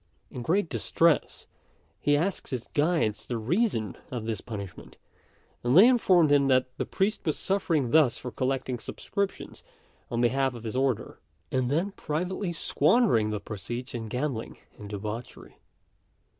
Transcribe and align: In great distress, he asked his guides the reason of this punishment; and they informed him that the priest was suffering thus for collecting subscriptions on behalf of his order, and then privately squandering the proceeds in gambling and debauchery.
In 0.31 0.41
great 0.41 0.67
distress, 0.67 1.45
he 1.99 2.17
asked 2.17 2.49
his 2.49 2.65
guides 2.73 3.27
the 3.27 3.37
reason 3.37 3.95
of 4.09 4.25
this 4.25 4.41
punishment; 4.41 4.97
and 5.63 5.77
they 5.77 5.87
informed 5.87 6.31
him 6.31 6.47
that 6.47 6.75
the 6.77 6.87
priest 6.87 7.21
was 7.23 7.37
suffering 7.37 7.91
thus 7.91 8.17
for 8.17 8.31
collecting 8.31 8.79
subscriptions 8.79 9.63
on 10.09 10.19
behalf 10.19 10.55
of 10.55 10.63
his 10.63 10.75
order, 10.75 11.19
and 11.51 11.69
then 11.69 11.91
privately 11.91 12.51
squandering 12.51 13.29
the 13.29 13.39
proceeds 13.39 13.93
in 13.93 14.07
gambling 14.07 14.57
and 14.75 14.89
debauchery. 14.89 15.59